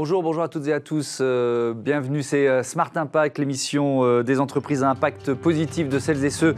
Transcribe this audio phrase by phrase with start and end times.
[0.00, 1.18] Bonjour, bonjour à toutes et à tous.
[1.20, 6.24] Euh, bienvenue, c'est euh, Smart Impact, l'émission euh, des entreprises à impact positif de celles
[6.24, 6.54] et ceux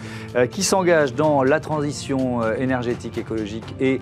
[0.51, 4.00] qui s'engagent dans la transition énergétique, écologique et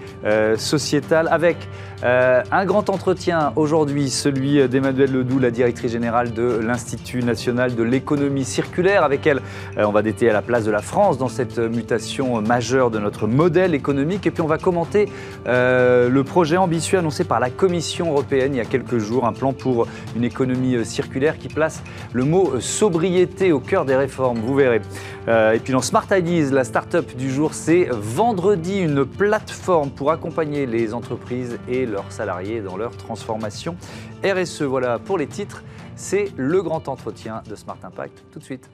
[0.56, 1.28] sociétale.
[1.30, 1.56] Avec
[2.02, 8.44] un grand entretien aujourd'hui, celui d'Emmanuel Ledoux, la directrice générale de l'Institut national de l'économie
[8.44, 9.04] circulaire.
[9.04, 9.40] Avec elle,
[9.78, 13.26] on va détailler à la place de la France dans cette mutation majeure de notre
[13.26, 14.26] modèle économique.
[14.26, 15.08] Et puis on va commenter
[15.46, 19.52] le projet ambitieux annoncé par la Commission européenne il y a quelques jours un plan
[19.52, 21.82] pour une économie euh, circulaire qui place
[22.12, 24.80] le mot euh, sobriété au cœur des réformes, vous verrez.
[25.28, 30.10] Euh, et puis dans Smart Ideas, la start-up du jour, c'est vendredi, une plateforme pour
[30.10, 33.76] accompagner les entreprises et leurs salariés dans leur transformation
[34.24, 34.62] RSE.
[34.62, 35.62] Voilà pour les titres,
[35.94, 38.24] c'est le grand entretien de Smart Impact.
[38.32, 38.68] Tout de suite.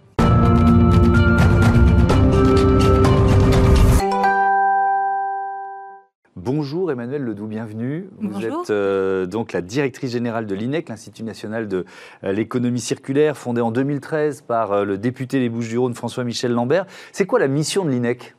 [6.45, 8.11] Bonjour Emmanuel Ledoux, bienvenue.
[8.20, 11.86] Vous êtes euh, donc la directrice générale de l'INEC, l'Institut national de
[12.23, 16.84] euh, l'économie circulaire, fondé en 2013 par euh, le député des Bouches-du-Rhône François-Michel Lambert.
[17.12, 18.34] C'est quoi la mission de l'INEC?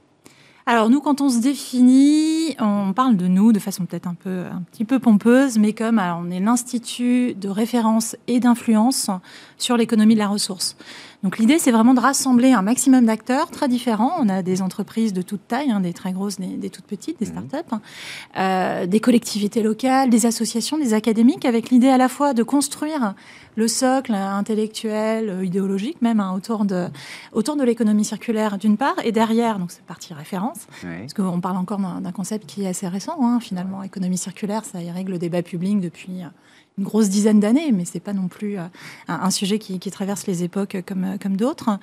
[0.68, 4.44] Alors nous, quand on se définit, on parle de nous de façon peut-être un peu
[4.52, 9.10] un petit peu pompeuse, mais comme on est l'institut de référence et d'influence
[9.58, 10.78] sur l'économie de la ressource.
[11.26, 14.14] Donc l'idée, c'est vraiment de rassembler un maximum d'acteurs très différents.
[14.20, 17.26] On a des entreprises de toute taille, hein, des très grosses, des, toutes petites, des
[17.26, 17.48] mhm.
[17.50, 17.76] startups,
[18.38, 23.16] euh, des collectivités locales, des associations, des académiques, avec l'idée à la fois de construire
[23.56, 26.90] le socle intellectuel, euh, idéologique même, hein, autour de,
[27.34, 31.58] autour de l'économie circulaire d'une part, et derrière, donc c'est partie référence, parce qu'on parle
[31.58, 35.18] encore d'un concept qui est assez récent, hein, finalement, économie circulaire, ça y règle le
[35.18, 36.28] débat public depuis euh,
[36.78, 38.64] une grosse dizaine d'années, mais c'est pas non plus euh,
[39.08, 41.80] un, sujet qui, traverse les époques comme, comme d'autres.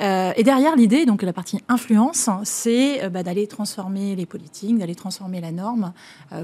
[0.00, 5.40] et derrière l'idée, donc la partie influence, c'est bah, d'aller transformer les politiques, d'aller transformer
[5.40, 5.92] la norme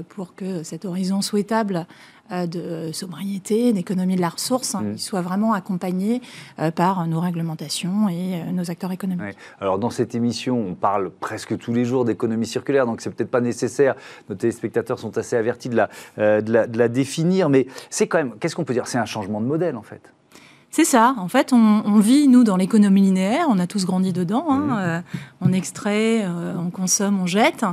[0.09, 4.97] pour que cet horizon souhaitable euh, de sobriété, d'économie de la ressource, hein, mm.
[4.97, 6.21] soit vraiment accompagné
[6.59, 9.37] euh, par nos réglementations et euh, nos acteurs économiques.
[9.59, 13.31] Alors dans cette émission, on parle presque tous les jours d'économie circulaire, donc c'est peut-être
[13.31, 13.95] pas nécessaire.
[14.29, 18.55] Nos téléspectateurs sont assez avertis de la, de la définir, mais c'est quand même, qu'est-ce
[18.55, 18.87] qu'on peut dire?
[18.87, 20.11] C'est un changement de modèle en fait.
[20.75, 21.15] C'est ça.
[21.19, 23.45] En fait, on, vit, nous, dans l'économie linéaire.
[23.47, 24.47] On a tous grandi dedans.
[24.49, 24.59] Hein.
[24.59, 24.77] Mmh.
[24.77, 25.01] Euh,
[25.39, 27.63] on extrait, euh, on consomme, on jette.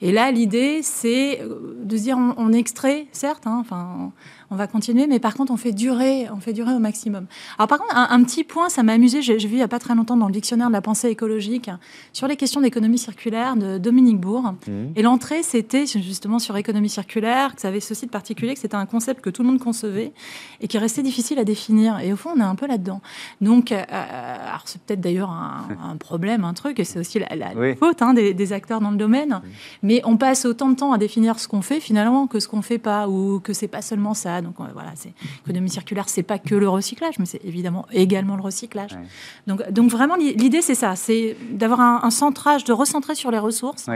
[0.00, 3.48] Et là, l'idée, c'est euh, de se dire, on, extrait, certes.
[3.48, 4.12] Hein, enfin,
[4.52, 7.26] on va continuer, mais par contre, on fait durer, on fait durer au maximum.
[7.58, 9.78] Alors, par contre, un, petit point, ça m'a amusé, j'ai vu il n'y a pas
[9.78, 11.70] très longtemps dans le dictionnaire de la pensée écologique,
[12.12, 14.42] sur les questions d'économie circulaire de Dominique Bourg.
[14.42, 14.72] Mmh.
[14.94, 18.74] Et l'entrée, c'était justement sur économie circulaire, que ça avait ceci de particulier, que c'était
[18.74, 20.12] un concept que tout le monde concevait
[20.60, 22.00] et qui restait difficile à définir.
[22.00, 23.00] Et au fond, on est un peu là-dedans.
[23.40, 25.30] Donc, euh, alors c'est peut-être d'ailleurs
[25.82, 29.30] un, problème, un truc, et c'est aussi la, faute hein, des, acteurs dans le domaine.
[29.30, 29.42] Mmh.
[29.82, 32.60] Mais on passe autant de temps à définir ce qu'on fait finalement que ce qu'on
[32.60, 34.41] fait pas, ou que c'est pas seulement ça.
[34.42, 35.12] Donc euh, voilà, c'est
[35.44, 38.98] économie circulaire, c'est pas que le recyclage, mais c'est évidemment également le recyclage.
[39.46, 43.88] Donc, donc vraiment l'idée c'est ça, c'est d'avoir un, centrage, de recentrer sur les ressources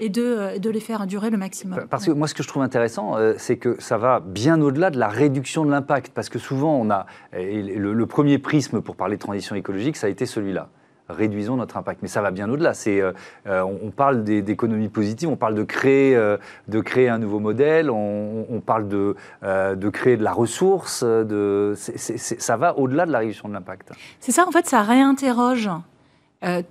[0.00, 1.86] et de, euh, de, les faire durer le maximum.
[1.88, 4.90] Parce que moi ce que je trouve intéressant, euh, c'est que ça va bien au-delà
[4.90, 9.16] de la réduction de l'impact, parce que souvent on a le premier prisme pour parler
[9.16, 10.68] de transition écologique, ça a été celui-là
[11.12, 12.00] réduisons notre impact.
[12.02, 12.74] Mais ça va bien au-delà.
[12.74, 13.12] C'est, euh,
[13.46, 16.36] euh, on, parle d'économie positive, on parle de créer, euh,
[16.68, 21.02] de créer un nouveau modèle, on, parle de, de créer de la ressource.
[21.02, 23.92] De, ça va au-delà de la réduction de l'impact.
[24.20, 25.70] C'est ça, en fait, ça réinterroge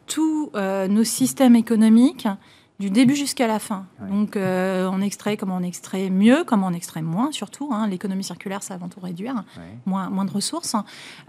[0.08, 2.28] tous nos systèmes économiques
[2.80, 3.86] du début jusqu'à la fin.
[4.10, 7.70] Donc euh, on extrait comme on extrait mieux, comme on extrait moins surtout.
[7.74, 7.88] Hein.
[7.88, 9.44] L'économie circulaire, c'est avant tout réduire,
[9.86, 10.76] moins, moins de ressources.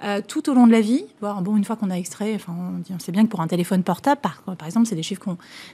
[0.05, 2.55] Euh, tout au long de la vie, bon, une fois qu'on a extrait, enfin,
[2.89, 5.23] on, sait bien que pour un téléphone portable, par, par exemple, c'est des chiffres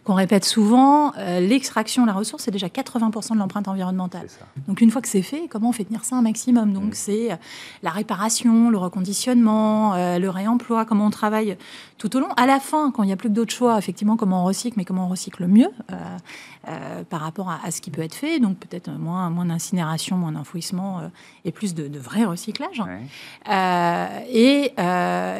[0.05, 4.29] qu'on répète souvent, euh, l'extraction de la ressource, c'est déjà 80% de l'empreinte environnementale.
[4.69, 6.73] Donc une fois que c'est fait, comment on fait tenir ça un maximum?
[6.73, 6.95] Donc mm.
[6.95, 7.39] c'est
[7.83, 11.59] la réparation, le reconditionnement, le réemploi, comment on travaille
[11.99, 12.29] tout au long.
[12.37, 14.77] À la fin, quand il n'y a plus que d'autres choix, effectivement, comment on recycle,
[14.77, 15.71] mais comment on recycle mieux
[16.69, 18.39] euh, euh, par rapport à, ce qui peut être fait.
[18.39, 21.09] Donc peut-être moins, moins d'incinération, moins d'enfouissement euh,
[21.45, 22.83] et plus de, vrai recyclage.
[24.31, 24.73] Et,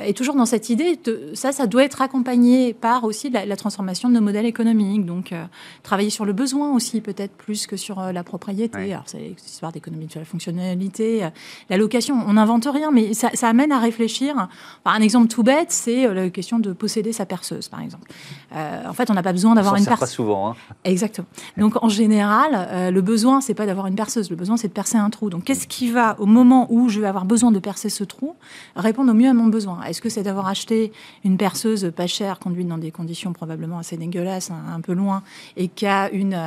[0.07, 4.09] et, toujours dans cette idée, de, ça, ça doit être accompagné par aussi la, transformation
[4.09, 5.05] de nos modèles économiques.
[5.05, 5.35] Donc
[5.83, 8.93] travailler sur le besoin aussi, peut-être plus que sur la propriété.
[8.93, 11.29] Alors c'est l'histoire d'économie de la fonctionnalité,
[11.69, 12.23] la location.
[12.27, 14.49] On n'invente rien, mais ça, amène à réfléchir.
[14.85, 18.11] un exemple tout bête, c'est la question de posséder sa perceuse, par exemple.
[18.53, 20.51] en fait, on n'a pas besoin d'avoir une perceuse souvent.
[20.51, 20.57] Hein.
[20.85, 21.16] Exactement.
[21.57, 24.99] Donc en général, le besoin, c'est pas d'avoir une perceuse, le besoin, c'est de percer
[24.99, 25.31] un trou.
[25.31, 28.35] Donc qu'est-ce qui va, au moment où je vais avoir besoin de percer ce trou,
[28.75, 29.83] répondre au mieux à mon besoin?
[29.85, 30.93] Est-ce que c'est d'avoir acheté
[31.25, 35.23] une perceuse pas chère, conduite dans des conditions probablement assez dégueulasses, un, peu loin,
[35.57, 36.39] et qui a une,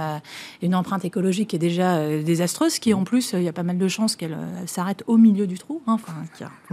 [0.61, 3.77] une empreinte écologique qui est déjà désastreuse, qui en plus, il y a pas mal
[3.77, 6.13] de chances qu'elle s'arrête au milieu du trou, hein, enfin,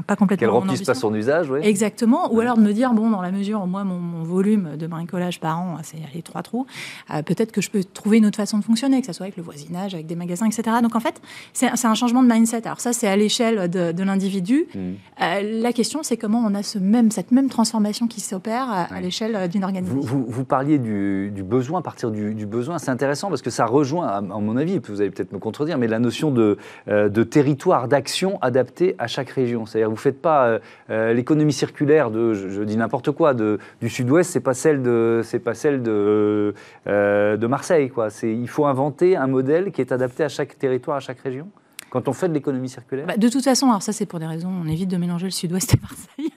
[0.06, 0.46] pas complètement.
[0.46, 1.60] Qu'elle remplisse pas son usage, oui.
[1.62, 2.32] Exactement.
[2.32, 5.40] Ou alors de me dire, bon, dans la mesure où moi, mon, volume de bricolage
[5.40, 6.66] par an, c'est les trois trous,
[7.10, 9.36] euh, peut-être que je peux trouver une autre façon de fonctionner, que ce soit avec
[9.36, 10.76] le voisinage, avec des magasins, etc.
[10.82, 11.20] Donc en fait,
[11.52, 12.66] c'est un changement de mindset.
[12.66, 14.66] Alors ça, c'est à l'échelle de, l'individu.
[14.74, 14.78] Mmh.
[14.78, 19.00] Euh, la question, c'est comment on a ce même, cette même transformation qui s'opère à,
[19.00, 20.00] l'échelle d'une organisation.
[20.00, 22.78] Vous, parliez du, besoin, à partir du, besoin.
[22.78, 25.88] C'est intéressant parce que ça rejoint, à, mon avis, vous allez peut-être me contredire, mais
[25.88, 26.56] la notion de,
[26.88, 29.66] euh, de territoire d'action adapté à chaque région.
[29.66, 30.58] C'est-à-dire, vous ne faites pas
[30.88, 35.38] l'économie circulaire de, je, dis n'importe quoi, de, du sud-ouest, c'est pas celle de, c'est
[35.38, 36.54] pas celle de,
[36.86, 41.00] euh, de Marseille, il faut inventer un modèle qui est adapté à chaque territoire, à
[41.00, 41.48] chaque région?
[41.90, 44.26] Quand on fait de l'économie circulaire bah, De toute façon, alors ça c'est pour des
[44.26, 46.32] raisons, on évite de mélanger le sud-ouest et Marseille.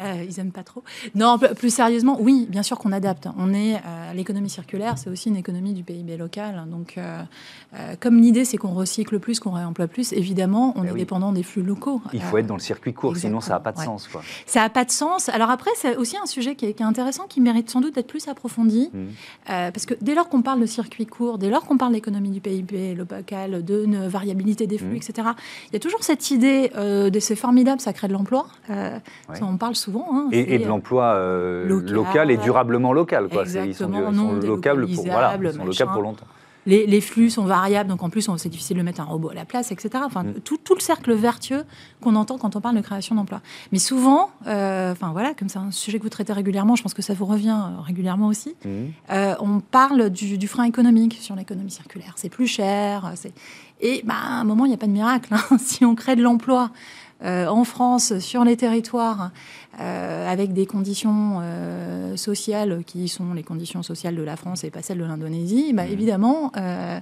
[0.00, 0.82] Euh, ils aiment pas trop.
[1.14, 3.28] Non, plus sérieusement, oui, bien sûr qu'on adapte.
[3.38, 6.64] On est euh, l'économie circulaire, c'est aussi une économie du PIB local.
[6.70, 7.22] Donc, euh,
[8.00, 11.42] comme l'idée c'est qu'on recycle plus, qu'on réemploie plus, évidemment, on eh est dépendant des
[11.42, 12.02] flux locaux.
[12.12, 14.08] Il faut être dans le circuit court, sinon ça n'a pas de sens.
[14.08, 14.22] Quoi.
[14.46, 15.28] Ça n'a pas de sens.
[15.28, 18.28] Alors après, c'est aussi un sujet qui est, intéressant, qui mérite sans doute d'être plus
[18.28, 19.06] approfondi, mmh.
[19.46, 22.40] parce que dès lors qu'on parle de circuit court, dès lors qu'on parle d'économie du
[22.40, 24.96] PIB local, de variabilité des flux, mmh.
[24.96, 25.28] etc.
[25.68, 28.46] Il y a toujours cette idée euh, de c'est formidable, ça crée de l'emploi.
[28.70, 28.98] Euh,
[29.40, 30.06] on parle souvent.
[30.12, 33.28] Hein, et, de l'emploi euh, local, et durablement local.
[33.28, 33.42] Quoi.
[33.42, 36.26] Exactement, ils sont, non, locables pour, voilà, ils sont locables pour longtemps
[36.68, 39.44] les, flux sont variables, donc en plus, c'est difficile de mettre un robot à la
[39.44, 39.90] place, etc.
[40.04, 40.40] Enfin, mm.
[40.44, 41.64] tout, le cercle vertueux
[42.00, 43.40] qu'on entend quand on parle de création d'emplois.
[43.72, 46.94] Mais souvent, euh, enfin voilà, comme c'est un sujet que vous traitez régulièrement, je pense
[46.94, 48.68] que ça vous revient euh, régulièrement aussi, mm.
[49.10, 52.12] euh, on parle du, frein économique sur l'économie circulaire.
[52.16, 53.12] C'est plus cher,
[53.80, 55.34] et bah, à un moment, il n'y a pas de miracle.
[55.34, 55.58] Hein.
[55.58, 56.70] si on crée de l'emploi,
[57.20, 59.32] en France, sur les territoires,
[59.80, 64.70] euh, avec des conditions euh, sociales qui sont les conditions sociales de la France et
[64.70, 65.92] pas celles de l'Indonésie, bah, mmh.
[65.92, 66.98] évidemment, euh,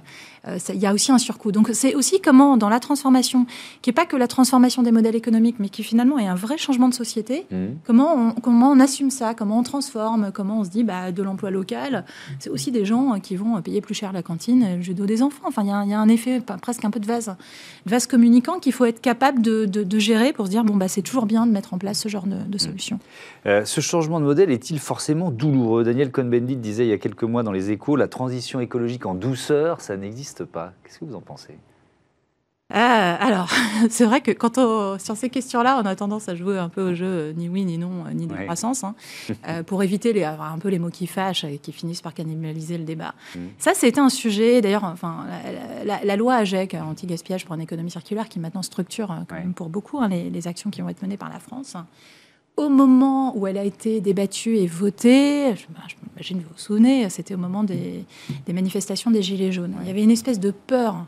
[0.69, 1.51] il y a aussi un surcoût.
[1.51, 3.47] Donc c'est aussi comment, dans la transformation,
[3.81, 6.59] qui n'est pas que la transformation des modèles économiques, mais qui finalement est un vrai
[6.59, 7.65] changement de société, mmh.
[7.83, 11.23] comment, on, comment on assume ça, comment on transforme, comment on se dit bah, de
[11.23, 12.05] l'emploi local,
[12.37, 15.45] c'est aussi des gens qui vont payer plus cher la cantine, le judo des enfants.
[15.47, 17.35] Enfin, il y, a un effet presque un peu de vase,
[17.87, 21.01] vase communicant qu'il faut être capable de, de, gérer pour se dire bon, bah, c'est
[21.01, 22.66] toujours bien de mettre en place ce genre de, de
[23.45, 25.83] euh, ce changement de modèle est-il forcément douloureux?
[25.83, 29.15] Daniel Cohn-Bendit disait il y a quelques mois dans les échos, la transition écologique en
[29.15, 30.73] douceur, ça n'existe pas.
[30.83, 31.57] Qu'est-ce que vous en pensez?
[32.69, 33.49] Ah, alors,
[33.89, 36.91] c'est vrai que quand on, sur ces questions-là, on a tendance à jouer un peu
[36.91, 38.93] au jeu euh, ni oui, ni non, euh, ni décroissance, hein,
[39.67, 42.83] pour éviter les, un peu les mots qui fâchent et qui finissent par cannibaliser le
[42.83, 43.13] débat.
[43.35, 43.39] Mm.
[43.57, 45.25] Ça, c'était un sujet, d'ailleurs, enfin,
[45.85, 49.99] la, loi AGEC, anti-gaspillage pour une économie circulaire, qui maintenant structure quand même pour beaucoup
[49.99, 51.77] hein, les, les, actions qui vont être menées par la France
[52.57, 57.09] au moment où elle a été débattue et votée, je, bah, m'imagine vous vous souvenez,
[57.09, 58.05] c'était au moment des,
[58.51, 59.75] manifestations des Gilets jaunes.
[59.81, 61.05] Il y avait une espèce de peur,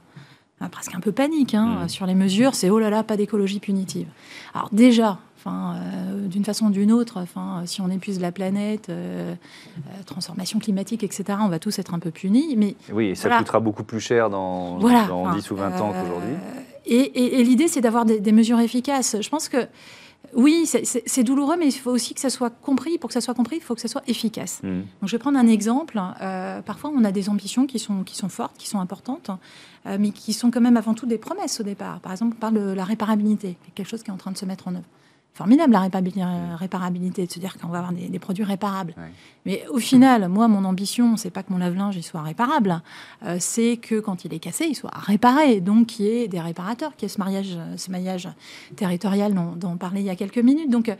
[0.62, 1.90] hein, presque un peu panique, hein, mm.
[1.90, 4.07] sur les mesures, c'est oh là là, pas d'écologie punitive.
[4.54, 8.90] Alors déjà, Enfin, euh, d'une façon ou d'une autre, enfin, si on épuise la planète,
[8.90, 9.36] euh,
[9.78, 12.56] euh, transformation climatique, etc., on va tous être un peu punis.
[12.57, 16.36] Mais oui, ça coûtera beaucoup plus cher dans, dans 10 ou 20 ans qu'aujourd'hui.
[16.86, 19.16] Et, l'idée, c'est d'avoir des, des, mesures efficaces.
[19.22, 19.66] Je pense que
[20.33, 22.98] oui, c'est douloureux, mais il faut aussi que ça soit compris.
[22.98, 24.62] Pour que ça soit compris, il faut que ça soit efficace.
[24.63, 24.81] Mmh.
[25.01, 26.00] Donc, je vais prendre un exemple.
[26.21, 29.31] Euh, parfois, on a des ambitions qui sont, qui sont fortes, qui sont importantes,
[29.85, 31.99] euh, mais qui sont quand même avant tout des promesses au départ.
[32.02, 34.45] Par exemple, on parle de la réparabilité, quelque chose qui est en train de se
[34.45, 34.85] mettre en œuvre
[35.33, 38.94] formidable la réparabilité, de se dire qu'on va avoir des, produits réparables.
[39.45, 42.81] Mais au final, moi, mon ambition, c'est pas que mon lave-linge il soit réparable,
[43.24, 45.62] euh, c'est que quand il est cassé, il soit réparé.
[45.62, 48.28] Donc, qu'il y ait des réparateurs, qu'il y ait ce, mariage, ce maillage
[48.76, 50.69] territorial dont, on parlait il y a quelques minutes.
[50.69, 50.95] Donc, euh,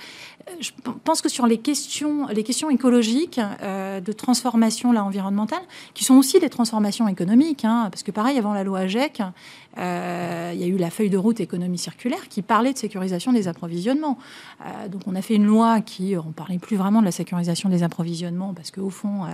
[0.62, 0.72] je
[1.04, 5.62] pense que sur les questions, les questions écologiques, euh, de transformation là, environnementale,
[5.94, 9.22] qui sont aussi des transformations économiques, hein, parce que pareil, avant la loi AGEC,
[9.78, 13.32] euh, il y a eu la feuille de route économie circulaire qui parlait de sécurisation
[13.32, 14.18] des approvisionnements.
[14.66, 17.70] Euh, donc on a fait une loi qui, on parlait plus vraiment de la sécurisation
[17.70, 19.30] des approvisionnements parce qu'au fond, euh,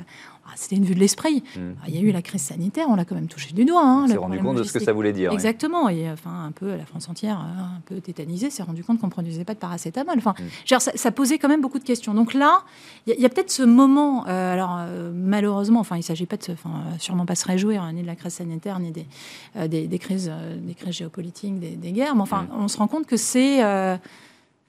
[0.48, 1.44] ah, c'était une vue de l'esprit.
[1.56, 1.74] Hmm.
[1.82, 3.84] Ah, il y a eu la crise sanitaire, on l'a quand même touché du doigt.
[3.84, 5.32] Hein, on s'est rendu compte de ce que ça voulait dire.
[5.32, 5.90] Exactement.
[5.90, 9.12] Et enfin, un peu, la France entière, un peu tétanisée, s'est rendu compte qu'on ne
[9.12, 10.16] produisait pas de paracétamol.
[10.18, 10.68] Enfin, hmm.
[10.68, 12.14] genre, ça, posait quand même beaucoup de questions.
[12.14, 12.64] Donc là,
[13.08, 14.28] il y a, peut-être ce moment.
[14.28, 17.82] Euh, alors, euh, malheureusement, enfin, il ne s'agit pas de, enfin, sûrement pas se réjouir
[17.82, 19.08] hein, ni de la crise sanitaire, ni des,
[19.56, 22.16] euh, des, crises, des crises géopolitiques, des, guerres.
[22.16, 22.64] Mais enfin, hmm.
[22.64, 23.62] on se rend compte que c'est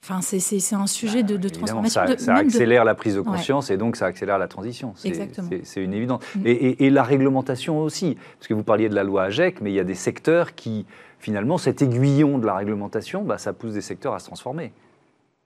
[0.03, 2.01] Enfin, c'est un sujet de, de transformation.
[2.07, 4.93] Ça, ça accélère la prise de conscience et donc ça accélère la transition.
[4.95, 6.23] C'est une évidence.
[6.35, 6.41] Mm.
[6.45, 9.75] Et, et, la réglementation aussi, parce que vous parliez de la loi AGEC, mais il
[9.75, 10.85] y a des secteurs qui,
[11.19, 14.71] finalement, cet aiguillon de la réglementation, bah, ça pousse des secteurs à se transformer.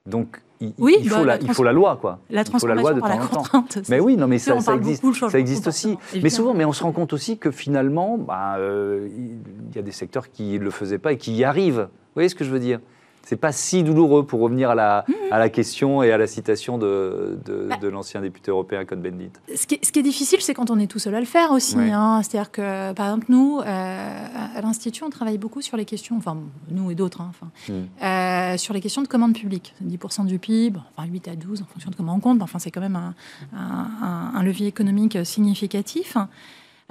[0.06, 2.20] Donc, il, oui, il, faut, bah, la, il faut, la, loi, quoi.
[2.30, 3.80] La transformation il faut la loi de temps en temps.
[3.88, 5.96] Mais oui, non, mais ça, ça existe, ça existe aussi.
[6.22, 9.82] Mais souvent, mais on se rend compte aussi que finalement, bah, euh, il y a
[9.82, 11.88] des secteurs qui ne le faisaient pas et qui y arrivent.
[11.90, 12.80] Vous voyez ce que je veux dire?
[13.24, 15.12] C'est pas si douloureux pour revenir à la, mmh.
[15.30, 17.76] à la question et à la citation de, de, bah.
[17.90, 19.30] l'ancien député européen Cohn-Bendit.
[19.54, 21.76] Ce, qui est difficile, c'est quand on est tout seul à le faire aussi.
[21.78, 22.20] Hein.
[22.22, 26.36] C'est-à-dire que, par exemple, nous, euh, à l'Institut, on travaille beaucoup sur les questions, enfin,
[26.70, 28.04] nous et d'autres, hein, enfin, mmh.
[28.04, 29.74] euh, sur les questions de commande publique.
[29.84, 32.70] 10% du PIB, enfin 8 à 12 en fonction de comment on compte, enfin, c'est
[32.70, 33.14] quand même un,
[33.56, 36.16] un, un levier économique significatif.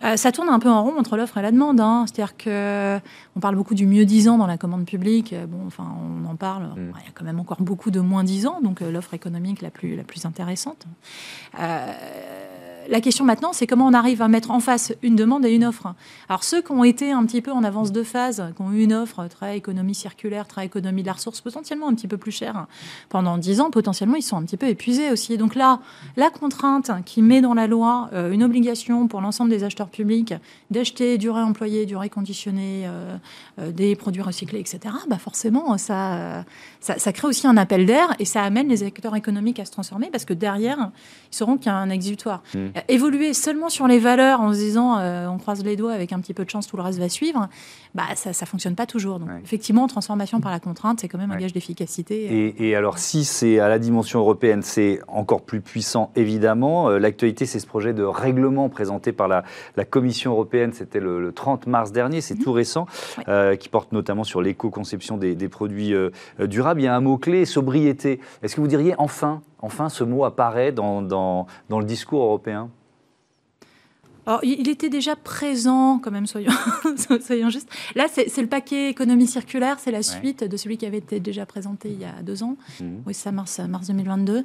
[0.04, 1.80] Euh, ça tourne un peu en rond entre l'offre et la demande.
[1.80, 2.06] Hein.
[2.08, 5.36] C'est-à-dire qu'on parle beaucoup du mieux disant dans la commande publique.
[5.48, 6.64] Bon, enfin, on en parle.
[6.64, 6.94] Mm.
[7.02, 9.70] Il y a quand même encore beaucoup de moins disant, donc euh, l'offre économique la
[9.70, 10.86] plus, la plus intéressante.
[11.60, 11.94] Euh,
[12.90, 15.66] la question maintenant, c'est comment on arrive à mettre en face une demande et une
[15.66, 15.94] offre.
[16.30, 18.84] Alors ceux qui ont été un petit peu en avance de phase, qui ont eu
[18.84, 22.32] une offre très économie circulaire, très économie de la ressource, potentiellement un petit peu plus
[22.32, 22.68] chère
[23.10, 25.38] pendant 10 ans, potentiellement ils sont un petit peu épuisés aussi.
[25.38, 25.80] Donc là,
[26.18, 30.34] la contrainte qui met dans la loi euh, une obligation pour l'ensemble des acheteurs publics
[30.70, 33.18] d'acheter du réemployé, du réconditionné, euh,
[33.60, 36.46] euh, des produits recyclés, etc., bah forcément, ça,
[36.80, 40.10] ça, crée aussi un appel d'air et ça amène les acteurs économiques à se transformer
[40.12, 40.92] parce que derrière,
[41.32, 42.44] ils sauront qu'il y a un exutoire.
[42.54, 42.71] Mmh.
[42.76, 46.14] Euh, évoluer seulement sur les valeurs en se disant euh, on croise les doigts avec
[46.14, 47.48] un petit peu de chance, tout le reste va suivre,
[47.96, 49.20] bah, ça ne fonctionne pas toujours.
[49.20, 52.54] Donc, effectivement, transformation par la contrainte, c'est quand même un gage d'efficacité.
[52.58, 56.90] Et, alors, si c'est à la dimension européenne, c'est encore plus puissant, évidemment.
[56.90, 59.44] Euh, l'actualité, c'est ce projet de règlement présenté par la,
[59.90, 62.44] Commission européenne, c'était le, 30 mars dernier, c'est mhm.
[62.44, 62.86] tout récent,
[63.60, 65.94] qui porte notamment sur l'éco-conception des, produits
[66.40, 66.82] durables.
[66.82, 68.20] Il y a un mot-clé, sobriété.
[68.42, 72.70] Est-ce que vous diriez enfin enfin ce mot apparaît dans, le discours européen
[74.28, 76.52] alors, il était déjà présent, quand même, soyons,
[77.26, 77.70] soyons justes.
[77.96, 81.46] Là, c'est le paquet économie circulaire, c'est la suite de celui qui avait été déjà
[81.46, 82.56] présenté il y a deux ans.
[82.80, 83.02] Mhm.
[83.08, 84.44] Oui, ça, mars, mars 2022,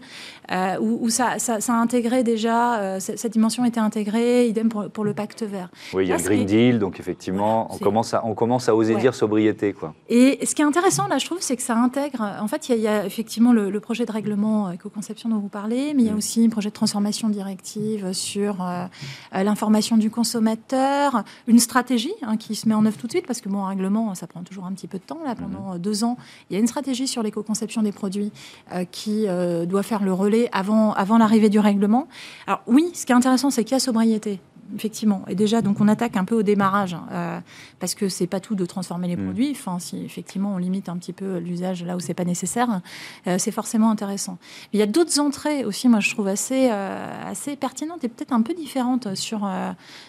[0.50, 5.04] euh, où, ça, ça, a intégré déjà, euh, cette dimension était intégrée, idem pour, pour
[5.04, 5.68] le pacte vert.
[5.92, 8.74] Oui, il y a le Green Deal, donc effectivement, on, commence à, on commence à
[8.74, 9.74] oser dire sobriété.
[9.74, 9.94] Quoi.
[10.08, 12.78] Et ce qui est intéressant, là, je trouve, c'est que ça intègre, en fait, il
[12.78, 16.12] y a, effectivement le, projet de règlement éco-conception dont vous parlez, mais il y a
[16.12, 16.18] mhm.
[16.18, 18.86] aussi un projet de transformation directive sur euh,
[19.32, 19.65] l'information
[19.96, 23.48] du consommateur, une stratégie hein, qui se met en œuvre tout de suite, parce que
[23.48, 25.18] un règlement, ça prend toujours un petit peu de temps.
[25.24, 25.40] Là, mhm.
[25.40, 26.16] pendant euh, deux ans,
[26.50, 28.32] il y a une stratégie sur l'éco-conception des produits
[28.72, 32.06] euh, qui euh, doit faire le relais avant, avant l'arrivée du règlement.
[32.46, 34.40] Alors oui, ce qui est intéressant, c'est qu'il y a sobriété
[34.74, 35.24] effectivement.
[35.28, 37.40] Et déjà, donc on attaque un peu au démarrage, hein, euh,
[37.78, 39.24] parce que c'est pas tout de transformer les mm.
[39.24, 39.50] produits.
[39.52, 42.80] Enfin, si effectivement on limite un petit peu l'usage là où c'est pas nécessaire,
[43.26, 44.38] euh, c'est forcément intéressant.
[44.72, 48.32] il y a d'autres entrées aussi, moi je trouve assez, euh, assez pertinentes et peut-être
[48.32, 49.48] un peu différentes sur,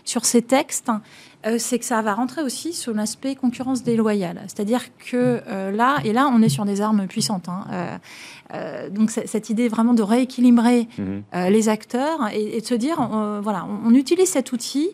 [0.04, 0.90] sur ces textes.
[1.58, 4.42] C'est que ça va rentrer aussi sur l'aspect concurrence déloyale.
[4.48, 5.42] C'est-à-dire que
[5.72, 7.48] là, et là on est sur des armes puissantes.
[7.48, 8.00] Hein,
[8.92, 11.50] donc cette idée vraiment de rééquilibrer mm-hmm.
[11.50, 12.98] les acteurs et, de se dire,
[13.42, 14.90] voilà, on, on utilise cette outil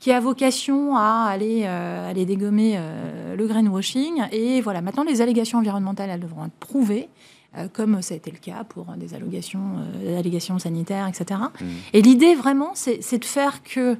[0.00, 4.22] qui a vocation à aller, euh, aller dégommer euh, le greenwashing.
[4.32, 7.08] Et voilà, maintenant, les allégations environnementales, elles devront être prouvées.
[7.56, 11.40] Euh, comme ça a été le cas pour des allégations, allégations sanitaires, etc.
[11.40, 11.64] Mmh.
[11.94, 13.96] Et l'idée vraiment, c'est de faire que,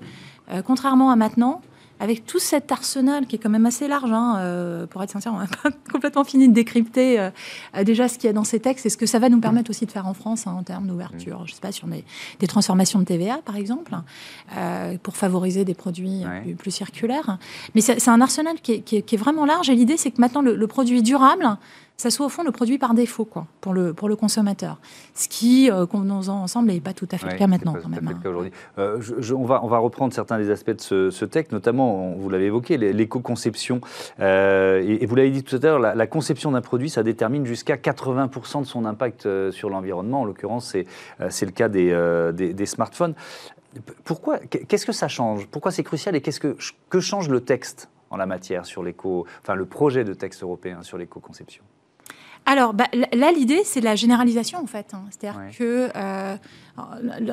[0.67, 1.63] contrairement à maintenant,
[2.01, 5.33] avec tout cet arsenal qui est quand même assez large, hein, euh, pour être sincère,
[5.35, 7.31] on n'a pas complètement fini de décrypter euh,
[7.85, 9.71] déjà ce qu'il y a dans ces textes et ce que ça va nous permettre
[9.71, 12.05] aussi de faire en France hein, en termes d'ouverture, je ne sais pas, sur des,
[12.39, 13.93] des, transformations de TVA par exemple,
[14.57, 16.25] euh, pour favoriser des produits
[16.59, 17.39] plus, circulaires.
[17.75, 20.43] Mais c'est un arsenal qui est, qui, est, vraiment large et l'idée c'est que maintenant
[20.43, 21.59] le produit durable,
[22.01, 24.79] ça soit au fond le produit par défaut quoi, pour, le, pour le consommateur.
[25.15, 28.07] Ce qui, euh, convenons-en ensemble, n'est pas tout à fait le cas maintenant quand même.
[28.07, 28.51] Hein.
[28.79, 29.03] Euh,
[29.35, 32.77] on, va, on va reprendre certains des aspects de ce, texte, notamment, vous l'avez évoqué,
[32.77, 33.81] l'éco-conception.
[34.21, 37.75] Euh, et, vous l'avez dit tout à l'heure, la, conception d'un produit, ça détermine jusqu'à
[37.75, 40.21] 80% de son impact euh, sur l'environnement.
[40.21, 40.77] En l'occurrence,
[41.31, 43.15] c'est le cas des, des, des smartphones.
[44.05, 45.49] Pourquoi Qu'est-ce que ça change?
[45.49, 46.57] Pourquoi c'est crucial et qu'est-ce que,
[46.89, 50.83] que change le texte en la matière sur l'éco, enfin le projet de texte européen
[50.83, 51.65] sur l'éco-conception?
[52.49, 54.95] Alors bah, là, l'idée, c'est la généralisation en fait.
[54.95, 55.05] Hein.
[55.11, 56.37] C'est-à-dire que euh,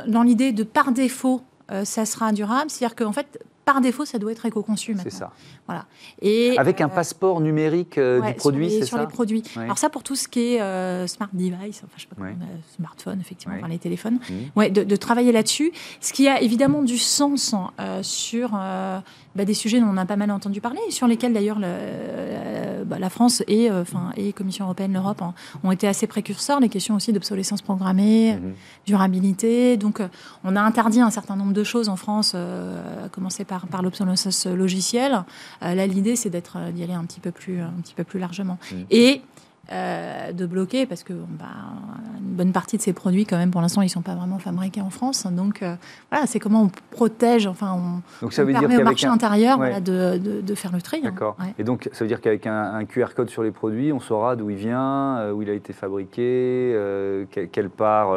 [0.08, 1.42] dans l'idée de par défaut,
[1.72, 5.10] euh, ça sera durable, c'est-à-dire qu'en fait, par défaut, ça doit être éco-conçu maintenant.
[5.10, 5.32] C'est ça.
[5.68, 5.86] Voilà.
[6.22, 9.42] Et, Avec un euh, passeport numérique du produit, c'est ça Sur les produits.
[9.56, 12.36] Alors ça, pour tout ce qui est smart device, enfin, je sais pas comment
[12.76, 14.34] smartphone, effectivement, les téléphones, mmh.
[14.58, 15.72] ouais, de, travailler là-dessus.
[16.02, 17.56] Ce qui a évidemment du sens
[18.02, 18.60] sur
[19.36, 21.60] bah, des sujets dont on a pas mal entendu parler, sur lesquels d'ailleurs
[22.86, 25.22] bah, la France et, enfin, et Commission européenne, l'Europe
[25.64, 28.54] ont été assez précurseurs, les questions aussi d'obsolescence programmée, mhm.
[28.86, 29.78] durabilité.
[29.78, 30.02] Donc
[30.44, 34.46] on a interdit un certain nombre de choses en France, à commencer par, par l'obsolescence
[34.46, 35.24] logicielle.
[35.62, 38.58] là, l'idée, c'est d'être d'y aller un petit peu plus, un petit peu plus largement.
[38.72, 38.86] Mhm.
[38.92, 39.22] Et
[39.72, 41.46] euh, de bloquer parce que bah,
[42.20, 44.38] une bonne partie de ces produits, quand même, pour l'instant, ils ne sont pas vraiment
[44.38, 45.26] fabriqués en France.
[45.26, 45.76] Donc euh,
[46.12, 49.58] voilà, c'est comment on protège, enfin, on, donc, ça veut permet dire au marché intérieur
[49.82, 50.98] de, de, faire le tri.
[50.98, 51.06] Hein.
[51.06, 51.36] D'accord.
[51.58, 54.52] Et donc, ça veut dire qu'avec un, QR code sur les produits, on saura d'où
[54.52, 56.78] il vient, euh, où il a été fabriqué,
[57.52, 58.14] quelle, part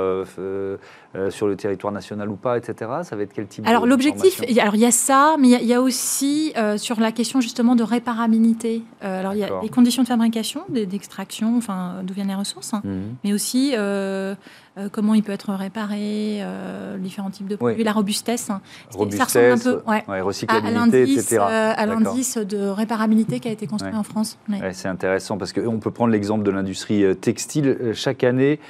[1.31, 2.91] sur le territoire national ou pas, etc.
[3.05, 5.73] Ça va être quel type Alors l'objectif, alors il y a ça, mais il y,
[5.73, 8.83] a aussi sur la question justement de réparabilité.
[9.01, 12.83] alors il y a les conditions de fabrication, d'extraction enfin, d'où viennent les ressources, hein.
[12.85, 13.17] mhm.
[13.25, 14.35] mais aussi euh,
[14.77, 18.51] euh, comment il peut être réparé, euh, différents types de produits, la robustesse.
[18.51, 18.61] Hein.
[18.95, 21.39] Robustesse, ça ressemble un peu recyclabilité, etc.
[21.41, 24.39] à l'indice de réparabilité qui a été construit en France.
[24.73, 27.93] c'est intéressant parce qu'on peut prendre l'exemple de l'industrie textile.
[27.95, 28.61] Chaque année,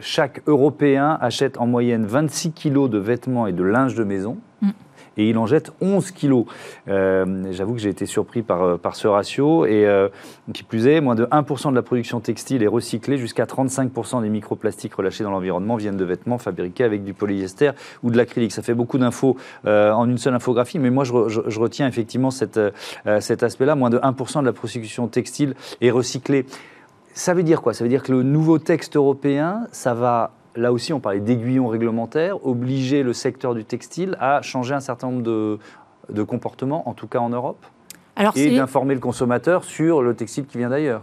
[0.00, 4.38] chaque Européen achète en moyenne 26 kilos de vêtements et de linge de maison.
[4.62, 4.70] Mm
[5.18, 6.46] et il en jette 11 kilos.
[6.88, 9.66] Euh, j'avoue que j'ai été surpris par, euh, par ce ratio.
[9.66, 10.08] Et euh,
[10.54, 14.28] qui plus est, moins de 1% de la production textile est recyclée, jusqu'à 35% des
[14.28, 17.72] microplastiques relâchés dans l'environnement viennent de vêtements fabriqués avec du polyester
[18.02, 18.52] ou de l'acrylique.
[18.52, 22.60] Ça fait beaucoup d'infos en une seule infographie, mais moi je, retiens effectivement cette,
[23.20, 23.74] cet aspect-là.
[23.74, 26.46] Moins de 1% de la production textile est recyclée.
[27.14, 27.74] Ça veut dire quoi?
[27.74, 31.68] Ça veut dire que le nouveau texte européen, ça va là aussi, on parlait d'aiguillons
[31.68, 37.06] réglementaires, obliger le secteur du textile à changer un certain nombre de, comportements, en tout
[37.06, 37.64] cas en Europe,
[38.34, 41.02] et d'informer le consommateur sur le textile qui vient d'ailleurs.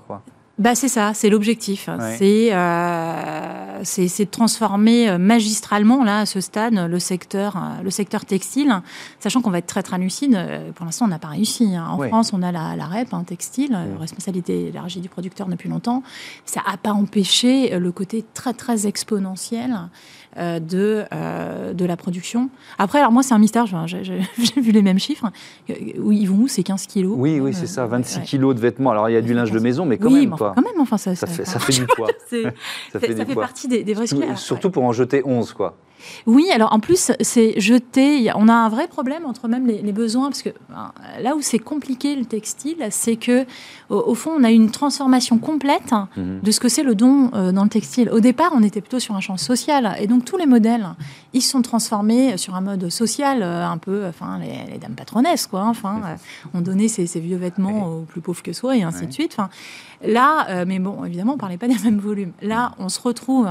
[0.57, 1.89] Bah, c'est ça, c'est l'objectif.
[1.89, 8.23] Euh, c'est de transformer euh, magistralement, là, à ce stade, le secteur, euh, le secteur
[8.23, 8.81] textile,
[9.19, 10.39] sachant qu'on va être très, très lucide.
[10.75, 11.75] Pour l'instant, on n'a pas réussi.
[11.75, 11.87] Hein.
[11.89, 16.03] En France, on a la, la REP, hein, textile, responsabilité élargie du producteur depuis longtemps.
[16.45, 19.77] Ça n'a pas empêché le côté très, très exponentiel
[20.37, 22.49] euh, de, euh, de la production.
[22.77, 24.21] Après, alors moi, c'est un mystère, j'ai
[24.57, 25.27] vu les mêmes chiffres.
[25.99, 26.47] Où ils vont où?
[26.47, 27.15] Ces 15 kilos?
[27.17, 28.91] Oui, oui, c'est ça, 26 kilos de vêtements.
[28.91, 30.29] Alors, il y a du linge de maison, mais quand même.
[30.29, 32.07] Mais quand même, enfin, ça, ça, fait, ça fait, du poids.
[32.29, 35.75] ça fait, ça fait partie des, des vrais Surtout, surtout pour en jeter 11, quoi.
[36.25, 38.31] Oui, alors en plus, c'est jeté.
[38.35, 41.59] On a un vrai problème entre même les, besoins, parce que ben, là où c'est
[41.59, 43.45] compliqué le textile, c'est que
[43.89, 46.41] au, fond, on a une transformation complète mhm.
[46.41, 48.09] de ce que c'est le don euh, dans le textile.
[48.09, 50.87] Au départ, on était plutôt sur un champ social, et donc tous les modèles,
[51.33, 55.65] ils sont transformés sur un mode social, euh, un peu, enfin, les, dames patronesses, quoi.
[55.65, 56.15] Enfin, euh,
[56.53, 59.35] on donnait ces, vieux vêtements aux plus pauvres que soi, et ainsi de suite.
[59.37, 59.49] Enfin,
[60.03, 62.31] là, mais bon, évidemment, on parlait pas des mêmes volumes.
[62.41, 63.47] Là, on se retrouve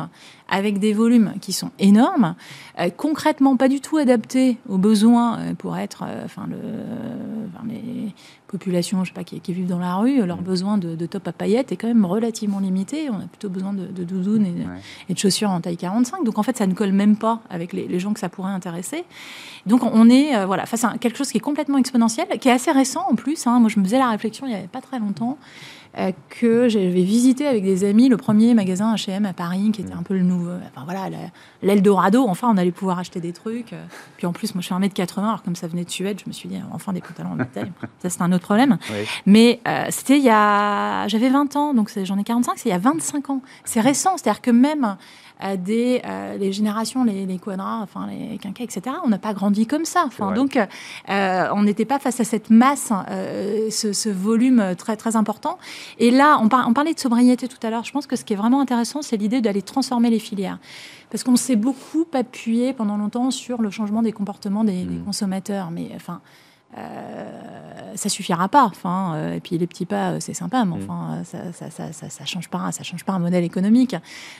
[0.48, 2.34] avec des volumes qui sont énormes,
[2.78, 6.56] euh, concrètement pas du tout adaptés aux besoins euh, pour être, euh, enfin, le,
[7.66, 8.14] les
[8.46, 10.44] populations, je sais pas, qui, vivent dans la rue, leur mm.
[10.44, 13.08] besoin de, top à paillettes est quand même relativement limité.
[13.10, 14.46] On a plutôt besoin de, de doudounes
[15.08, 16.24] et, de chaussures en taille 45.
[16.24, 19.04] Donc en fait, ça ne colle même pas avec les, gens que ça pourrait intéresser.
[19.66, 22.70] Donc on est voilà face à quelque chose qui est complètement exponentiel, qui est assez
[22.70, 23.46] récent en plus.
[23.46, 23.60] Hein.
[23.60, 25.38] Moi, je me faisais la réflexion il n'y avait pas très longtemps.
[25.96, 29.92] Euh, que j'avais visité avec des amis le premier magasin H&M à Paris, qui était
[29.92, 31.16] un peu le nouveau, enfin voilà,
[31.62, 32.26] l'Eldorado.
[32.26, 33.72] Enfin, on allait pouvoir acheter des trucs.
[33.72, 33.84] Euh.
[34.16, 36.32] Puis en plus, moi, je suis 1m80, alors comme ça venait de Suède, je me
[36.32, 37.70] suis dit, enfin, des pantalons en métal.
[38.02, 38.76] ça, c'est un autre problème.
[39.24, 41.06] Mais euh, c'était il y a...
[41.06, 43.40] J'avais 20 ans, donc j'en ai 45, c'est il y a 25 ans.
[43.64, 44.96] C'est récent, c'est-à-dire que même
[45.56, 48.96] des euh, les générations, les, les, quadras, enfin les quinquets, etc.
[49.04, 50.04] On n'a pas grandi comme ça.
[50.06, 55.16] Enfin, donc, euh, on n'était pas face à cette masse, euh, ce, volume très très
[55.16, 55.58] important.
[55.98, 57.84] Et là, on, on, parlait de sobriété tout à l'heure.
[57.84, 60.58] Je pense que ce qui est vraiment intéressant, c'est l'idée d'aller transformer les filières.
[61.10, 65.04] Parce qu'on s'est beaucoup appuyé pendant longtemps sur le changement des comportements des, des mmh.
[65.04, 65.70] consommateurs.
[65.70, 66.43] Mais enfin, euh,
[67.96, 68.64] ça suffira pas.
[68.64, 70.82] Enfin, euh, et puis les petits pas, euh, c'est sympa, mais mm.
[70.82, 73.96] enfin, ça, ça, ça, ça, change pas, ça change pas un modèle économique.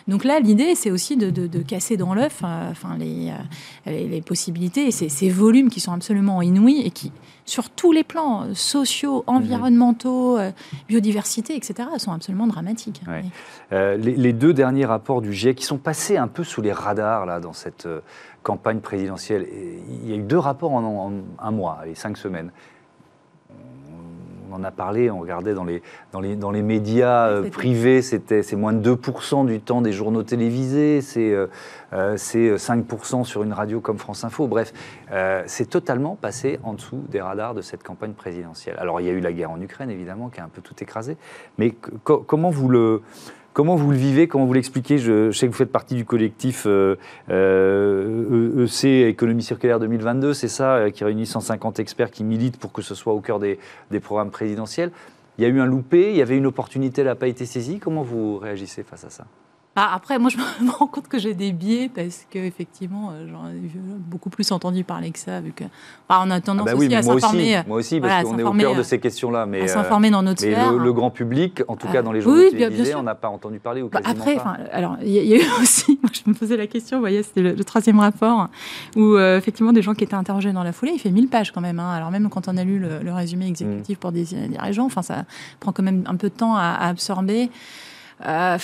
[0.09, 5.71] Donc là, l'idée, c'est aussi de, casser dans l'œuf, enfin les, possibilités, ces, ces volumes
[5.71, 7.13] qui sont absolument inouïs et qui,
[7.47, 9.31] sur tous les plans sociaux, mm-hmm.
[9.31, 10.39] environnementaux,
[10.89, 13.01] biodiversité, etc., sont absolument dramatiques.
[13.71, 17.27] les, les, deux derniers rapports du GIEC qui sont passés un peu sous les radars
[17.27, 17.89] là dans cette
[18.45, 19.49] campagne présidentielle.
[19.51, 22.53] il y a eu deux rapports en, un mois, et cinq semaines.
[24.53, 28.03] On en a parlé, on regardait dans les, dans les, dans les médias euh, privés,
[28.03, 31.49] c'est moins de 2% du temps des journaux télévisés, c'est euh,
[31.93, 34.47] 5% euh, sur une radio comme France Info.
[34.47, 34.73] Bref,
[35.11, 38.77] euh, c'est totalement passé en dessous des radars de cette campagne présidentielle.
[38.79, 40.77] Alors il y a eu la guerre en Ukraine, évidemment, qui a un peu tout
[40.81, 41.17] écrasé,
[41.59, 43.03] mais comment vous le
[43.55, 44.99] Comment vous le vivez Comment vous l'expliquez?
[44.99, 50.91] Je, sais que vous faites partie du collectif EC e Économie Circulaire 2022, c'est ça,
[50.91, 53.61] qui réunit 150 experts qui militent pour que ce soit au cœur des,
[53.93, 54.91] des programmes présidentiels.
[55.39, 57.47] Il y a eu un loupé, il y avait une opportunité, elle n'a pas été
[57.47, 57.79] saisie.
[57.79, 59.25] Comment vous réagissez face à ça?
[59.75, 63.49] Bah, après, moi, je me rends compte que j'ai des biais parce qu'effectivement, euh, j'en
[63.49, 63.61] ai
[63.99, 65.65] beaucoup plus entendu parler que ça, vu que
[66.09, 67.63] bah, on a tendance ah bah aussi à s'informer.
[67.67, 69.47] Moi aussi, parce qu'on est au cœur de ces questions-là.
[69.47, 70.73] Mais, s'informer dans notre mais sphère.
[70.73, 73.59] Le, grand public, en tout cas dans les journaux oui, télévisés, on n'a pas entendu
[73.59, 74.57] parler ou quasiment Après, pas.
[74.73, 77.43] alors, il y, a eu aussi, moi, je me posais la question, vous voyez, c'était
[77.43, 78.49] le, troisième rapport,
[78.95, 81.51] où euh, effectivement, des gens qui étaient interrogés dans la foulée, il fait 1000 pages
[81.51, 81.81] quand même.
[81.81, 81.93] Hein.
[81.93, 84.01] Alors même quand on a lu le, résumé exécutif mm.
[84.01, 85.25] pour des dirigeants, enfin, ça
[85.59, 87.51] prend quand même un peu de temps à absorber.
[88.25, 88.59] Euh,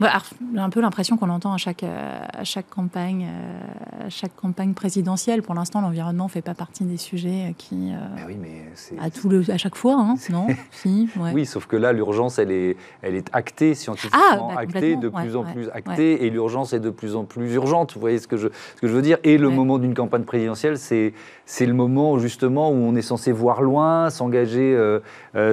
[0.00, 4.34] j'ai un peu l'impression qu'on l'entend à chaque, euh, à chaque campagne, euh, à chaque
[4.36, 5.42] campagne présidentielle.
[5.42, 7.92] Pour l'instant, l'environnement ne fait pas partie des sujets qui,
[8.26, 8.64] oui, mais
[9.00, 12.50] à, tout le, à chaque fois, hein, non si, Oui, sauf que là, l'urgence, elle
[12.50, 16.72] est, elle est actée scientifiquement, ah, bah, actée, de plus en plus actée, et l'urgence
[16.72, 17.94] est de plus en plus urgente.
[17.94, 19.18] Vous voyez ce que je, ce que je veux dire?
[19.24, 21.14] Et le moment d'une campagne présidentielle, c'est
[21.46, 24.76] c'est le moment justement où on est censé voir loin, s'engager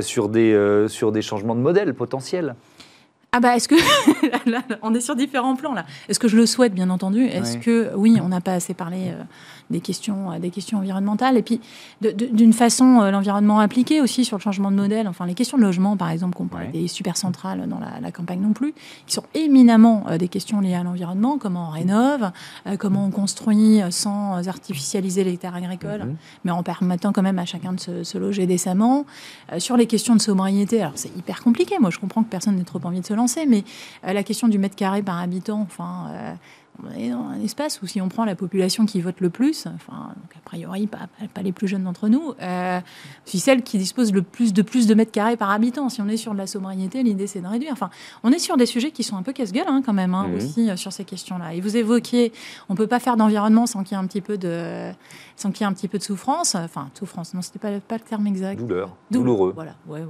[0.01, 2.55] sur, des, sur des changements de modèle potentiels.
[3.33, 3.75] Ah bah est-ce que
[4.81, 5.85] on est sur différents plans là.
[6.09, 7.23] Est-ce que je le souhaite bien entendu?
[7.23, 9.23] Est-ce que oui, on n'a pas assez parlé euh,
[9.69, 11.37] des questions, euh, des questions environnementales?
[11.37, 11.61] Et puis
[12.01, 15.07] d'une façon euh, l'environnement appliqué aussi sur le changement de modèle.
[15.07, 18.51] Enfin les questions de logement par exemple, qu'on des super centrales dans la, campagne non
[18.51, 18.73] plus,
[19.07, 21.37] qui sont éminemment des questions liées à l'environnement.
[21.37, 22.31] Comment on rénove,
[22.79, 26.15] comment on construit sans artificialiser les terres agricoles, mhm.
[26.43, 29.05] mais en permettant quand même à chacun de se, se loger décemment?
[29.57, 31.75] sur les questions de sobriété, alors c'est hyper compliqué.
[31.79, 33.13] Moi je comprends que personne n'ait trop envie de se
[33.47, 33.63] mais
[34.05, 36.33] euh, la question du mètre carré par habitant, enfin, euh,
[36.83, 39.67] on est dans un espace où si on prend la population qui vote le plus,
[39.67, 42.79] enfin, donc a priori pas, pas les plus jeunes d'entre nous, euh,
[43.25, 45.89] c'est celle qui dispose le plus de plus de mètres carrés par habitant.
[45.89, 47.71] Si on est sur de la sobriété, l'idée c'est de réduire.
[47.73, 47.89] Enfin,
[48.23, 50.35] on est sur des sujets qui sont un peu casse-gueule hein, quand même hein, mmh.
[50.35, 51.53] aussi euh, sur ces questions-là.
[51.53, 52.31] Et vous évoquiez,
[52.69, 54.91] on peut pas faire d'environnement sans qu'il y ait un petit peu de,
[55.35, 56.55] sans qu'il y ait un petit peu de souffrance.
[56.55, 58.59] Enfin, souffrance, non, c'était pas, pas le terme exact.
[58.59, 59.51] Douleur, douloureux.
[59.53, 60.03] Voilà, ouais,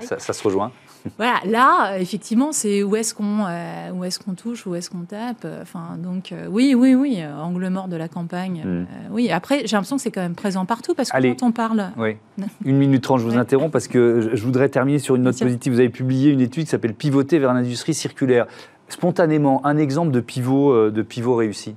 [0.00, 0.72] ça, ça, se rejoint.
[1.16, 5.02] voilà, là, effectivement, c'est où est-ce qu'on, euh, où est-ce qu'on touche, où est-ce qu'on
[5.02, 5.46] tape.
[5.62, 8.62] Enfin, donc euh, oui, oui, oui, euh, angle mort de la campagne.
[8.64, 8.86] Hmm.
[9.10, 11.90] oui, après, j'ai l'impression que c'est quand même présent partout parce que quand on parle.
[11.96, 12.16] Oui.
[12.64, 15.72] Une minute trente, je vous interromps parce que je voudrais terminer sur une note positive.
[15.72, 18.46] Vous avez publié une étude qui s'appelle Pivoter vers l'industrie circulaire.
[18.88, 21.74] Spontanément, un exemple de pivot, de pivot réussi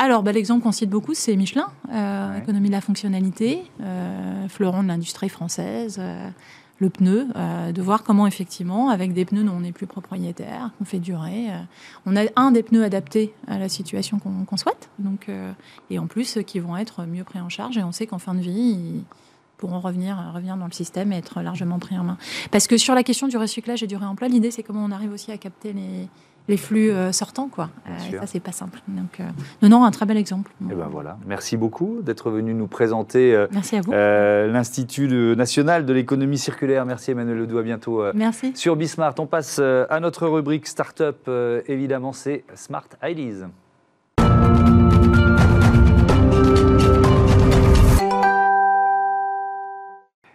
[0.00, 1.66] alors, bah, l'exemple qu'on cite beaucoup, c'est Michelin,
[2.40, 3.64] économie de la fonctionnalité,
[4.48, 6.00] fleuron de l'industrie française,
[6.78, 10.70] le pneu, euh, de voir comment effectivement, avec des pneus dont on n'est plus propriétaire,
[10.78, 11.58] qu'on fait durer, euh,
[12.06, 15.52] on a un des pneus adaptés à la situation qu'on souhaite, donc, euh,
[15.90, 18.34] et en plus qui vont être mieux pris en charge, et on sait qu'en fin
[18.34, 19.04] de vie, ils
[19.56, 22.18] pourront revenir, revenir dans le système et être largement pris en main.
[22.52, 25.12] Parce que sur la question du recyclage et du réemploi, l'idée c'est comment on arrive
[25.12, 26.08] aussi à capter les,
[26.48, 27.48] les flux euh, sortants.
[27.48, 27.70] Quoi.
[27.88, 28.80] Euh, ça, c'est pas simple.
[28.88, 29.24] Donc, euh,
[29.62, 30.50] non, non, un très bel exemple.
[30.62, 31.18] Et eh ben voilà.
[31.26, 36.86] Merci beaucoup d'être venu nous présenter l'Institut national de l'économie circulaire.
[36.86, 37.58] Merci Emmanuel Ledoux.
[37.58, 38.52] À bientôt Merci.
[38.54, 39.14] sur Bismart.
[39.18, 41.30] On passe à notre rubrique Startup.
[41.66, 43.48] évidemment, c'est Smart Ideas.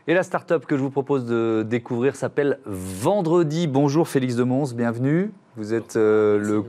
[0.06, 3.68] Et la start-up que je vous propose de découvrir s'appelle Vendredi.
[3.68, 5.32] Bonjour Félix de Mons, bienvenue.
[5.56, 6.62] Vous êtes euh, le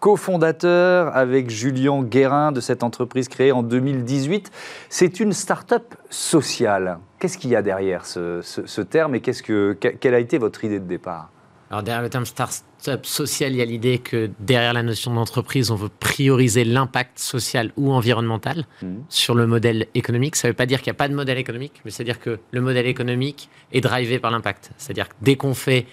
[0.00, 4.50] cofondateur avec Julien Guérin de cette entreprise créée en 2018.
[4.88, 6.98] C'est une start-up sociale.
[7.20, 10.86] Qu'est-ce qu'il y a derrière ce, terme et que, quelle a été votre idée de
[10.86, 11.30] départ?
[11.70, 15.70] Alors derrière le terme start-up social, il y a l'idée que derrière la notion d'entreprise,
[15.70, 18.86] on veut prioriser l'impact social ou environnemental mmh.
[19.08, 20.36] sur le modèle économique.
[20.36, 22.38] Ça ne veut pas dire qu'il n'y a pas de modèle économique, mais c'est-à-dire que
[22.50, 24.72] le modèle économique est drivé par l'impact.
[24.76, 25.86] C'est-à-dire que dès qu'on fait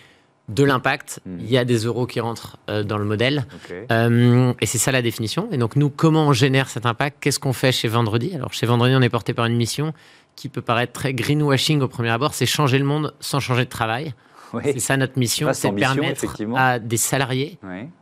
[0.49, 1.37] de l'impact, mmh.
[1.39, 3.45] il y a des euros qui rentrent euh, dans le modèle.
[3.91, 5.47] Euh, et c'est ça la définition.
[5.51, 7.17] Et donc nous, comment on génère cet impact?
[7.21, 8.35] Qu'est-ce qu'on fait chez Vendredi?
[8.35, 9.93] Alors chez Vendredi, on est porté par une mission
[10.35, 13.69] qui peut paraître très greenwashing au premier abord, c'est changer le monde sans changer de
[13.69, 14.13] travail.
[14.63, 17.57] C'est ça notre mission, c'est permettre à des salariés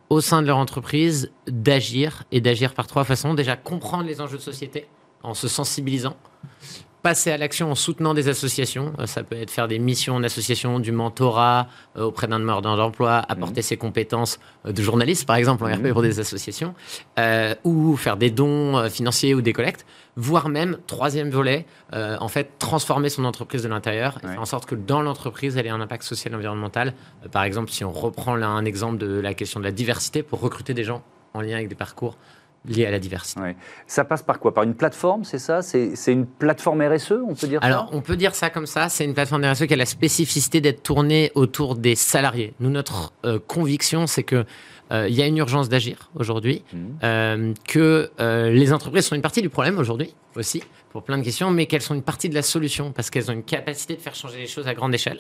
[0.09, 3.33] au sein de leur entreprise d'agir et d'agir par trois façons.
[3.33, 4.88] Déjà, comprendre les enjeux de société
[5.23, 6.15] en se sensibilisant
[7.01, 8.93] passer à l'action en soutenant des associations.
[8.99, 12.77] Euh, ça peut être faire des missions en association, du mentorat euh, auprès d'un demandeur
[12.77, 13.63] d'emploi, apporter mmh.
[13.63, 15.88] ses compétences euh, de journaliste, par exemple, en mmh.
[15.88, 16.73] RP pour des associations,
[17.63, 19.85] ou faire des dons financiers ou des collectes,
[20.15, 24.65] voire même, troisième volet, en fait, transformer son entreprise de l'intérieur et faire en sorte
[24.65, 26.93] que dans l'entreprise, elle ait un impact social et environnemental.
[27.31, 30.39] par exemple, si on reprend là un exemple de la question de la diversité pour
[30.39, 32.17] recruter des gens en lien avec des parcours
[32.65, 33.41] liées à la diversité.
[33.88, 34.54] Ça passe par quoi?
[34.54, 35.62] Par une plateforme, c'est ça?
[35.62, 38.89] C'est une plateforme RSE, on peut dire Alors, on peut dire ça comme ça.
[38.89, 42.54] C'est une plateforme RSE qui a la spécificité d'être tournée autour des salariés.
[42.60, 44.45] Nous, notre euh, conviction, c'est que
[44.91, 46.78] euh, il y a une urgence d'agir aujourd'hui, mmh.
[47.04, 51.52] euh, que les entreprises sont une partie du problème aujourd'hui aussi, pour plein de questions,
[51.52, 54.15] mais qu'elles sont une partie de la solution parce qu'elles ont une capacité de faire
[54.15, 55.19] changer les choses à grande échelle.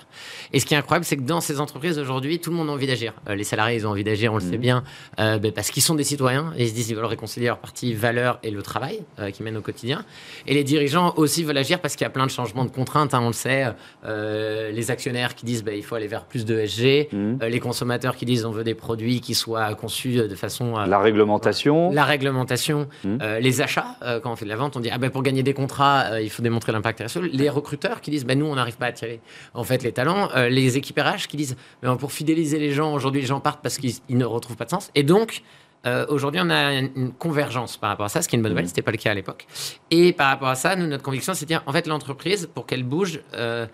[0.51, 2.71] Et ce qui est incroyable, c'est que dans ces entreprises aujourd'hui, tout le monde a
[2.71, 3.13] envie d'agir.
[3.29, 4.61] Euh, les salariés, ils ont envie d'agir, on le sait mmh.
[4.61, 4.83] bien,
[5.19, 7.59] euh, ben, parce qu'ils sont des citoyens et ils se disent qu'ils veulent réconcilier leur
[7.59, 10.03] partie valeur et le travail euh, qui mènent au quotidien.
[10.47, 13.13] Et les dirigeants aussi veulent agir parce qu'il y a plein de changements de contraintes,
[13.13, 13.65] hein, on le sait.
[14.05, 17.43] les actionnaires qui disent ben, il faut aller vers plus de SG, mmh.
[17.43, 20.77] les consommateurs qui disent on veut des produits qui soient conçus de façon.
[20.77, 21.91] la réglementation.
[21.91, 23.17] La réglementation, mmh.
[23.39, 25.53] les achats, quand on fait de la vente, on dit ah ben, pour gagner des
[25.59, 27.17] contrats, il faut démontrer l'impact RSE.
[27.17, 29.21] Les recruteurs qui disent ben, nous, on n'arrive pas à attirer
[29.53, 30.29] en fait les talents.
[30.49, 31.57] les équipes RH qui disent
[31.99, 34.91] pour fidéliser les gens, aujourd'hui, les gens partent parce qu'ils ne retrouvent pas de sens.
[34.95, 35.43] Et donc,
[35.85, 38.51] euh, aujourd'hui, on a une, convergence par rapport à ça, ce qui est une bonne
[38.51, 38.67] nouvelle, mmh.
[38.67, 39.47] ce n'était pas le cas à l'époque.
[39.91, 42.65] Et par rapport à ça, nous, notre conviction, c'est de dire, en fait, l'entreprise, pour
[42.65, 43.65] qu'elle bouge, euh,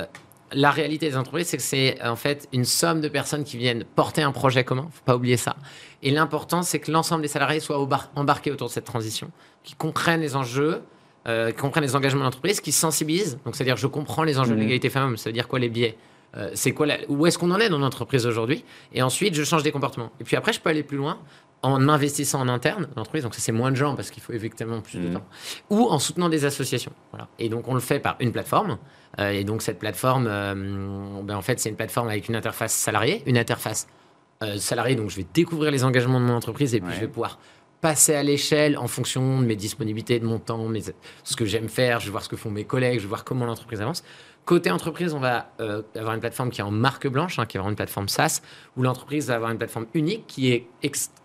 [0.00, 0.04] euh,
[0.52, 3.84] la réalité des entreprises, c'est que c'est en fait une somme de personnes qui viennent
[3.84, 5.56] porter un projet commun, faut pas oublier ça.
[6.02, 9.30] Et l'important, c'est que l'ensemble des salariés soient embarqués autour de cette transition,
[9.62, 10.82] qui comprennent les enjeux,
[11.26, 13.38] qui comprennent les engagements de l'entreprise, qui sensibilisent.
[13.44, 14.60] Donc, c'est-à-dire, je comprends les enjeux de mmh.
[14.60, 15.96] l'égalité femmes, ça veut dire quoi les biais
[16.36, 18.64] euh, c'est quoi où est-ce qu'on en est dans l'entreprise aujourd'hui?
[18.92, 20.10] Et ensuite, je change des comportements.
[20.20, 21.18] Et puis après, je peux aller plus loin
[21.62, 24.32] en investissant en interne dans l'entreprise, donc ça c'est moins de gens parce qu'il faut
[24.32, 25.14] effectivement plus de mmh.
[25.14, 25.24] temps,
[25.70, 26.90] ou en soutenant des associations.
[27.12, 27.28] Voilà.
[27.38, 28.78] Et donc on le fait par une plateforme.
[29.20, 32.72] Euh, et donc cette plateforme, euh, ben, en fait, c'est une plateforme avec une interface
[32.72, 33.86] salariée, une interface
[34.56, 34.96] salariée.
[34.96, 37.38] Donc je vais découvrir les engagements de mon entreprise et puis je vais pouvoir
[37.82, 40.82] passer à l'échelle en fonction de mes disponibilités, de mon temps, mes,
[41.24, 41.98] ce que j'aime faire.
[41.98, 44.04] Je vais voir ce que font mes collègues, je vais voir comment l'entreprise avance.
[44.44, 47.56] Côté entreprise, on va euh, avoir une plateforme qui est en marque blanche, hein, qui
[47.56, 48.40] est vraiment une plateforme SaaS,
[48.76, 50.66] où l'entreprise va avoir une plateforme unique qui est,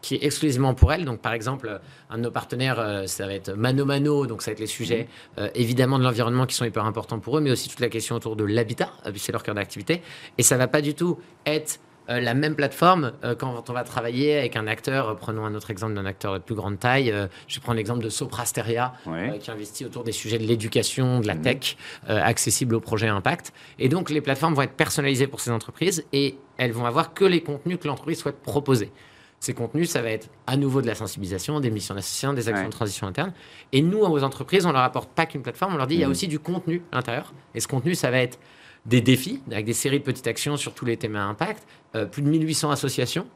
[0.02, 1.06] qui est exclusivement pour elle.
[1.06, 4.52] Donc, par exemple, un de nos partenaires, euh, ça va être Mano Mano, donc ça
[4.52, 5.04] va être les sujets
[5.38, 5.40] mmh.
[5.40, 8.16] euh, évidemment de l'environnement qui sont hyper importants pour eux, mais aussi toute la question
[8.16, 10.02] autour de l'habitat, c'est leur cœur d'activité.
[10.38, 13.84] Et ça va pas du tout être euh, la même plateforme euh, quand on va
[13.84, 15.10] travailler avec un acteur.
[15.10, 17.14] Euh, prenons un autre exemple d'un acteur de plus grande taille.
[17.48, 18.94] je vais prendre l'exemple de Soprasteria,
[19.40, 21.42] qui investit autour des sujets de l'éducation, de la mhm.
[21.42, 23.54] tech, accessible aux projets impact.
[23.80, 27.26] Et donc, les plateformes vont être personnalisées pour ces entreprises et elles vont avoir que
[27.26, 28.92] les contenus que l'entreprise souhaite proposer.
[29.40, 32.66] Ces contenus, ça va être à nouveau de la sensibilisation, des missions d'association, des actions
[32.66, 33.34] de transition interne.
[33.72, 36.04] Et nous, aux entreprises, on leur apporte pas qu'une plateforme, on leur dit il y
[36.04, 36.12] a mhm.
[36.12, 37.34] aussi du contenu à l'intérieur.
[37.54, 38.40] Et ce contenu, ça va être
[38.88, 42.06] des défis, avec des séries de petites actions sur tous les thèmes à impact, euh,
[42.06, 43.28] plus de 1800 associations.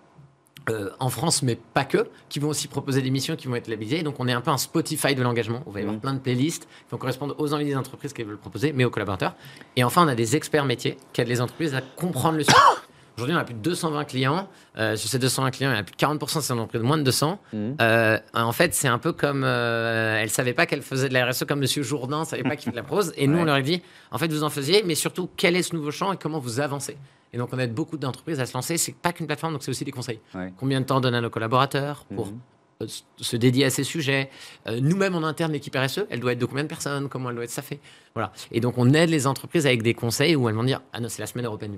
[0.69, 3.67] Euh, en France, mais pas que, qui vont aussi proposer des missions qui vont être
[3.67, 4.03] labellisées.
[4.03, 5.63] Donc, on est un peu un Spotify de l'engagement.
[5.65, 6.01] On va y avoir mmh.
[6.01, 8.91] plein de playlists qui vont correspondre aux envies des entreprises qu'elles veulent proposer, mais aux
[8.91, 9.33] collaborateurs.
[9.75, 12.57] Et enfin, on a des experts métiers qui aident les entreprises à comprendre le sujet.
[13.17, 14.47] Aujourd'hui, on a plus de 220 clients.
[14.77, 16.97] Euh, sur ces 220 clients, il y a plus de 40% c'est entreprises de moins
[16.97, 17.39] de 200.
[17.53, 17.57] Mmh.
[17.81, 21.25] Euh, en fait, c'est un peu comme euh, elle savait pas qu'elle faisait de la
[21.25, 23.13] RSE comme Monsieur Jourdain savait pas qu'il fait de la prose.
[23.17, 25.63] Et nous, on leur a dit, en fait, vous en faisiez, mais surtout, quel est
[25.63, 26.97] ce nouveau champ et comment vous avancez?
[27.33, 28.77] Et donc, on aide beaucoup d'entreprises à se lancer.
[28.77, 30.19] C'est pas qu'une plateforme, donc c'est aussi des conseils.
[30.57, 32.39] Combien de temps on donne à nos collaborateurs pour mmh.
[32.81, 34.29] Euh, se dédier à ces sujets.
[34.67, 37.07] Euh, nous-mêmes, en interne, l'équipe RSE, elle doit être de combien de personnes?
[37.07, 37.79] Comment elle doit être fait
[38.15, 38.31] Voilà.
[38.51, 41.07] Et donc, on aide les entreprises avec des conseils où elles vont dire Ah non,
[41.07, 41.77] c'est la semaine européenne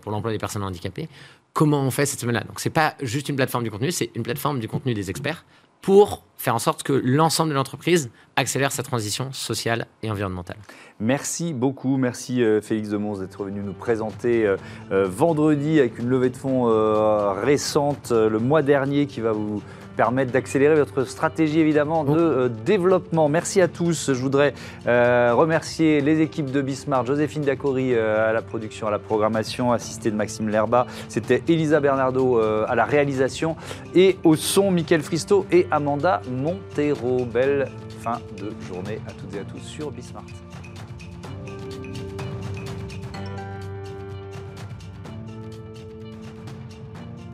[0.00, 1.08] pour l'emploi des personnes handicapées.
[1.52, 2.44] Comment on fait cette semaine-là?
[2.44, 5.44] Donc, c'est pas juste une plateforme du contenu, c'est une plateforme du contenu des experts
[5.82, 10.58] pour faire en sorte que l'ensemble de l'entreprise accélère sa transition sociale et environnementale.
[11.00, 14.54] Merci beaucoup, merci euh, Félix de Mons d'être venu nous présenter
[14.90, 16.66] vendredi avec une levée de fonds
[17.42, 19.62] récente le mois dernier qui va vous
[19.96, 23.28] permettre d'accélérer votre stratégie évidemment de euh, développement.
[23.28, 24.12] Merci à tous.
[24.12, 24.54] Je voudrais
[24.86, 29.72] euh, remercier les équipes de Bismarck, Joséphine Dacori euh, à la production, à la programmation,
[29.72, 30.86] assistée de Maxime Lerba.
[31.08, 33.56] C'était Elisa Bernardo à la réalisation
[33.94, 37.24] et au son, Mickaël Fristo et Amanda Montero.
[37.24, 37.68] Belle
[38.00, 40.24] fin de journée à toutes et à tous sur Bismart.